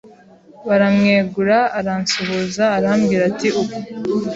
[0.67, 3.77] Baramwegura aransuhuza arambwira ati uko